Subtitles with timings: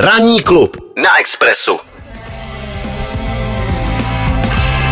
[0.00, 1.78] Ranní klub na Expressu.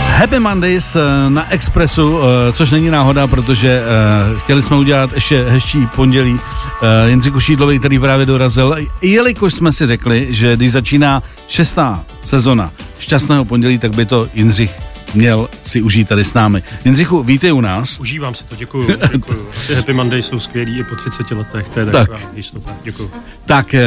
[0.06, 5.44] Happy Mondays eh, na Expressu, eh, což není náhoda, protože eh, chtěli jsme udělat ještě
[5.48, 6.40] hezčí pondělí
[7.06, 13.44] Jindřichu Šídlovi, který právě dorazil, jelikož jsme si řekli, že když začíná šestá sezona šťastného
[13.44, 16.62] pondělí, tak by to Jindřich měl si užít tady s námi.
[16.84, 18.00] Jindřichu, vítej u nás.
[18.00, 18.88] Užívám si to, děkuju.
[19.12, 19.48] děkuju.
[19.66, 22.10] Ty Happy Monday jsou skvělý i po 30 letech, to je tak.
[22.36, 22.72] jistota.
[22.82, 23.10] Děkuju.
[23.46, 23.82] Tak, eh,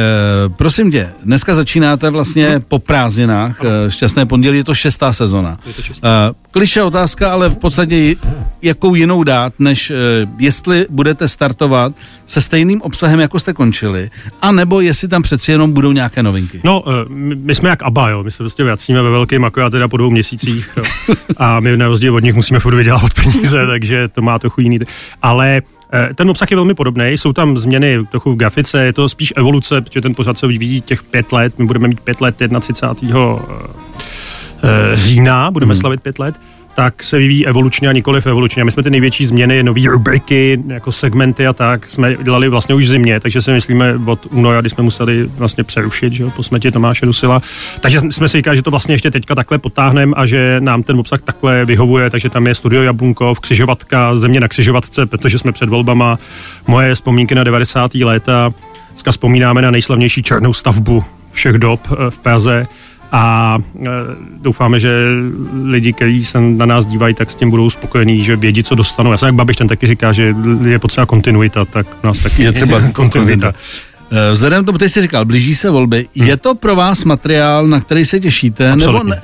[0.56, 5.58] prosím tě, dneska začínáte vlastně po prázdninách, eh, šťastné pondělí, je to šestá sezona.
[5.66, 6.08] Je to šestá.
[6.30, 8.14] Eh, kliše otázka, ale v podstatě
[8.62, 9.92] jakou jinou dát, než
[10.38, 11.94] jestli budete startovat
[12.26, 14.10] se stejným obsahem, jako jste končili,
[14.42, 16.60] a nebo jestli tam přeci jenom budou nějaké novinky.
[16.64, 19.88] No, my jsme jak ABBA, jo, my se prostě vracíme ve velkém, jako já teda
[19.88, 20.70] po dvou měsících.
[20.76, 20.84] Jo
[21.36, 24.78] a my na rozdíl od nich musíme furt vydělávat peníze, takže to má trochu jiný.
[25.22, 25.62] Ale
[25.92, 29.32] eh, ten obsah je velmi podobný, jsou tam změny trochu v grafice, je to spíš
[29.36, 33.18] evoluce, protože ten pořad se vyvíjí těch pět let, my budeme mít pět let 31.
[34.64, 35.80] Eh, října, budeme hmm.
[35.80, 36.34] slavit pět let
[36.74, 38.62] tak se vyvíjí evolučně a nikoliv evolučně.
[38.62, 42.74] A my jsme ty největší změny, nové rubriky, jako segmenty a tak, jsme dělali vlastně
[42.74, 46.30] už v zimě, takže si myslíme od února, kdy jsme museli vlastně přerušit, že jo,
[46.30, 47.42] po smrti Tomáše Dusila.
[47.80, 51.00] Takže jsme si říkali, že to vlastně ještě teďka takhle potáhneme a že nám ten
[51.00, 55.68] obsah takhle vyhovuje, takže tam je studio Jabunkov, křižovatka, země na křižovatce, protože jsme před
[55.68, 56.16] volbama,
[56.66, 57.94] moje vzpomínky na 90.
[57.94, 58.52] léta,
[59.10, 62.66] vzpomínáme na nejslavnější černou stavbu všech dob eh, v Praze,
[63.12, 63.88] a e,
[64.36, 64.90] doufáme, že
[65.64, 69.12] lidi, kteří se na nás dívají, tak s tím budou spokojení, že vědí, co dostanou.
[69.12, 70.34] Já jsem jak Babiš ten taky říká, že
[70.68, 73.52] je potřeba kontinuita, tak nás taky je třeba kontinuita.
[74.10, 76.08] E, vzhledem k tomu, ty jsi říkal, blíží se volby.
[76.16, 76.28] Hmm.
[76.28, 78.70] Je to pro vás materiál, na který se těšíte?
[78.70, 79.10] Absolutně.
[79.10, 79.22] Nebo ne?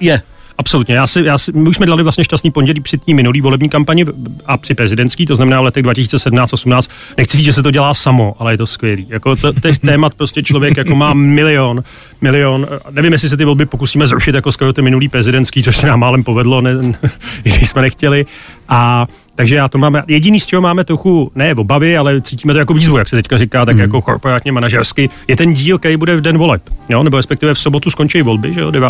[0.00, 0.22] Je.
[0.58, 0.94] Absolutně.
[0.94, 3.68] Já si, já si, my už jsme dali vlastně šťastný pondělí při té minulý volební
[3.68, 4.04] kampani
[4.46, 6.90] a při prezidentský, to znamená v letech 2017-18.
[7.16, 9.06] Nechci říct, že se to dělá samo, ale je to skvělý.
[9.08, 11.84] Jako to, těch témat prostě člověk jako má milion,
[12.20, 12.66] milion.
[12.90, 16.00] Nevím, jestli se ty volby pokusíme zrušit jako skoro ty minulý prezidentský, což se nám
[16.00, 16.70] málem povedlo, ne,
[17.44, 18.26] i když jsme nechtěli.
[18.68, 22.58] A takže já to máme, jediný z čeho máme trochu, ne obavy, ale cítíme to
[22.58, 23.80] jako výzvu, jak se teďka říká, tak mm.
[23.80, 27.02] jako korporátně manažersky, je ten díl, který bude v den voleb, jo?
[27.02, 28.88] nebo respektive v sobotu skončí volby, že jo, 9.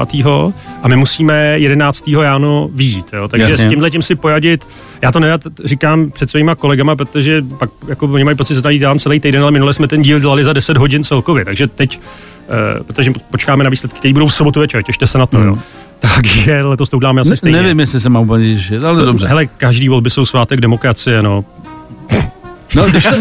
[0.82, 2.10] a my musíme 11.
[2.22, 3.28] ráno výžít, jo?
[3.28, 3.66] takže Jasně.
[3.66, 4.68] s tímhle tím si pojadit,
[5.02, 8.78] já to nerad říkám před svýma kolegama, protože pak jako oni mají pocit, že tady
[8.78, 11.98] dělám celý týden, ale minule jsme ten díl dělali za 10 hodin celkově, takže teď,
[12.78, 15.46] uh, protože počkáme na výsledky, které budou v sobotu večer, těšte se na to, mm.
[15.46, 15.58] jo
[16.00, 17.62] takže letos to uděláme asi ne, stejně.
[17.62, 19.26] Nevím, jestli se mám úplně těšit, ale dobře.
[19.26, 21.44] Hele, každý volby jsou svátek demokracie, no.
[22.74, 23.16] No, když to,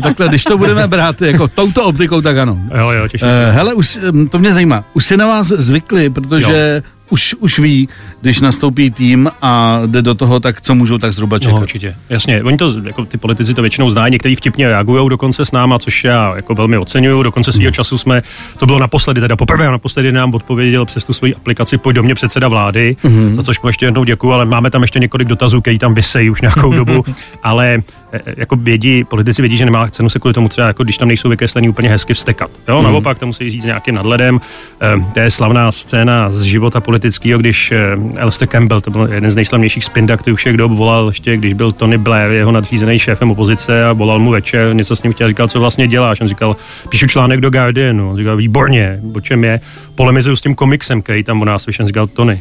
[0.02, 2.58] takhle, když to budeme brát jako touto optikou, tak ano.
[2.78, 3.46] Jo, jo, těším se.
[3.48, 3.98] Uh, hele, už,
[4.30, 4.84] to mě zajímá.
[4.92, 7.88] Už si na vás zvykli, protože jo už, už ví,
[8.20, 11.54] když nastoupí tým a jde do toho, tak co můžou tak zhruba čekat.
[11.54, 12.42] No, určitě, jasně.
[12.42, 16.04] Oni to, jako ty politici to většinou znají, někteří vtipně reagují dokonce s náma, což
[16.04, 17.22] já jako velmi oceňuju.
[17.22, 17.72] Dokonce svého hmm.
[17.72, 18.22] času jsme,
[18.58, 22.14] to bylo naposledy, teda poprvé naposledy nám odpověděl přes tu svoji aplikaci Pojď do mě
[22.14, 23.34] předseda vlády, hmm.
[23.34, 26.30] za což mu ještě jednou děkuju, ale máme tam ještě několik dotazů, který tam vysejí
[26.30, 27.04] už nějakou dobu,
[27.42, 30.84] ale e, e, jako vědí, politici vědí, že nemá cenu se kvůli tomu třeba, jako
[30.84, 32.50] když tam nejsou vykreslení úplně hezky vstekat.
[32.68, 32.84] Jo, hmm.
[32.84, 34.40] naopak to musí říct nějakým nadhledem.
[34.80, 37.72] E, to je slavná scéna z života politického, když
[38.20, 41.98] Alistair Campbell, to byl jeden z nejslavnějších spindaktů všech dob, volal ještě, když byl Tony
[41.98, 45.60] Blair, jeho nadřízený šéfem opozice a volal mu večer, něco s ním chtěl, říkal, co
[45.60, 46.20] vlastně děláš.
[46.20, 46.56] On říkal,
[46.88, 48.10] píšu článek do Guardianu.
[48.10, 49.60] On říkal, výborně, o čem je.
[49.94, 52.40] Polemizuju s tím komiksem, který tam u nás vyšel, říkal Tony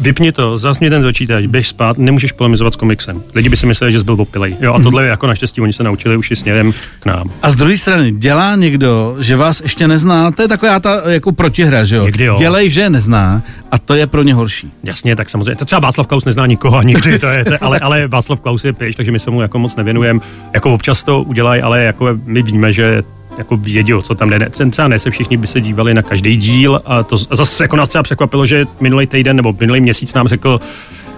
[0.00, 3.22] vypni to, zasni ten počítač, běž spát, nemůžeš polemizovat s komiksem.
[3.34, 4.56] Lidi by si mysleli, že jsi byl opilej.
[4.60, 4.84] Jo, a mhm.
[4.84, 7.30] tohle jako naštěstí, oni se naučili už i směrem k nám.
[7.42, 11.32] A z druhé strany, dělá někdo, že vás ještě nezná, to je taková ta jako
[11.32, 12.04] protihra, že jo?
[12.04, 12.36] Někdy jo.
[12.38, 14.72] Dělej, že nezná a to je pro ně horší.
[14.84, 15.56] Jasně, tak samozřejmě.
[15.56, 18.72] To třeba Václav Klaus nezná nikoho nikdy, to je, to, ale, ale Václav Klaus je
[18.72, 20.20] pěš, takže my se mu jako moc nevěnujeme.
[20.52, 23.02] Jako občas to udělají, ale jako my víme, že
[23.40, 24.50] jako vědí, co tam jde.
[24.70, 27.76] Třeba ne se všichni by se dívali na každý díl a to a zase jako
[27.76, 30.60] nás třeba překvapilo, že minulý týden nebo minulý měsíc nám řekl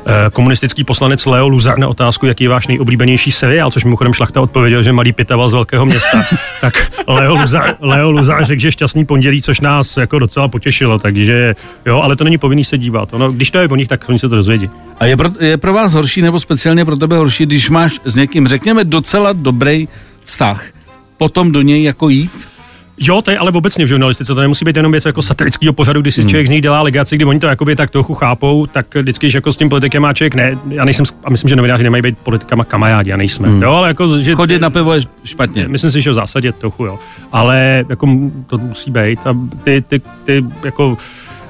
[0.06, 4.40] eh, komunistický poslanec Leo Luzar na otázku, jaký je váš nejoblíbenější seriál, což mimochodem Šlachta
[4.40, 6.22] odpověděl, že malý pitaval z velkého města.
[6.60, 11.54] tak Leo Luzar, Leo Luzar řekl, že šťastný pondělí, což nás jako docela potěšilo, takže
[11.86, 13.14] jo, ale to není povinný se dívat.
[13.14, 14.70] Ono, když to je o nich, tak oni se to dozvědí.
[15.00, 18.16] A je pro, je pro vás horší nebo speciálně pro tebe horší, když máš s
[18.16, 19.88] někým, řekněme, docela dobrý
[20.24, 20.64] vztah,
[21.22, 22.48] potom do něj jako jít?
[23.00, 26.00] Jo, to je ale obecně v žurnalistice, to nemusí být jenom věc jako satirického pořadu,
[26.00, 26.28] kdy si hmm.
[26.30, 29.38] člověk z nich dělá legaci, kdy oni to jakoby tak trochu chápou, tak vždycky, že
[29.38, 32.18] jako s tím politikem má člověk ne, já nejsem, a myslím, že novináři nemají být
[32.18, 33.48] politikama kamajádi, a nejsme.
[33.48, 33.62] Hmm.
[33.62, 35.68] Jo, ale jako, že, Chodit na pivo je špatně.
[35.68, 36.98] Myslím si, že v zásadě trochu, jo.
[37.32, 38.06] Ale jako
[38.46, 40.96] to musí být a ty, ty, ty jako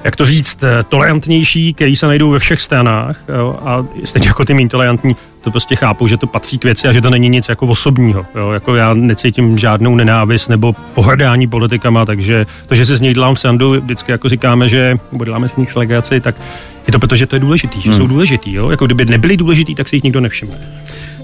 [0.03, 4.45] jak to říct, eh, tolerantnější, který se najdou ve všech stranách jo, a stejně jako
[4.45, 7.29] ty méně tolerantní, to prostě chápu, že to patří k věci a že to není
[7.29, 8.25] nic jako osobního.
[8.35, 8.51] Jo.
[8.51, 13.35] Jako já necítím žádnou nenávist nebo pohrdání politikama, takže to, že se z něj dělám
[13.35, 16.35] srandu, vždycky jako říkáme, že nebo děláme s nich slegaci, tak
[16.87, 17.99] je to proto, že to je důležitý, že hmm.
[17.99, 18.53] jsou důležitý.
[18.53, 18.69] Jo.
[18.69, 20.57] Jako kdyby nebyli důležitý, tak si jich nikdo nevšimne.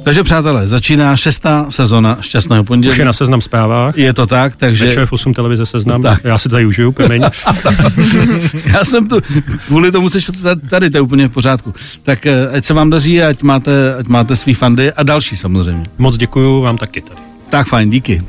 [0.10, 2.92] Takže přátelé, začíná šestá sezona Šťastného pondělí.
[2.92, 3.98] Už je na seznam zprávách.
[3.98, 4.86] Je to tak, takže...
[4.86, 6.02] Večer v 8 televize seznam.
[6.02, 6.24] Tak.
[6.24, 7.24] Já si tady užiju, promiň.
[8.66, 9.22] Já jsem tu,
[9.68, 10.32] kvůli tomu seš
[10.70, 11.74] tady, to je úplně v pořádku.
[12.04, 15.86] Tak eh, ať se vám daří, ať máte, ať máte svý fandy a další samozřejmě.
[15.98, 17.22] Moc děkuju vám taky tady.
[17.50, 18.24] Tak fajn, díky.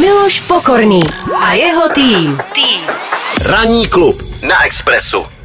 [0.00, 1.02] Miloš Pokorný
[1.40, 2.38] a jeho tým.
[2.52, 2.80] Tým.
[3.46, 5.35] Ranní klub na Expressu.